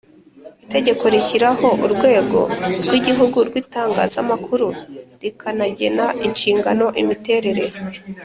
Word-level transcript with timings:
Itegeko 0.63 1.03
rishyiraho 1.13 1.67
Urwego 1.85 2.39
rw 2.85 2.91
Igihugu 2.99 3.37
rw 3.47 3.55
Itangazamakuru 3.63 4.67
rikanagena 5.23 6.05
inshingano 6.27 6.85
imiterere 7.01 7.63